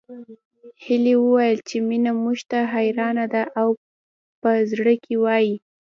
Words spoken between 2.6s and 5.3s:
حيرانه ده او په زړه کې